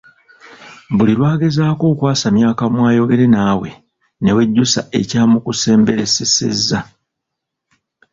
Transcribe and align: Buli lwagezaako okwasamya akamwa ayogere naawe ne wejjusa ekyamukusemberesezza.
Buli 0.95 1.13
lwagezaako 1.19 1.83
okwasamya 1.93 2.45
akamwa 2.53 2.83
ayogere 2.91 3.25
naawe 3.33 3.69
ne 4.21 4.31
wejjusa 4.35 4.81
ekyamukusemberesezza. 4.99 6.79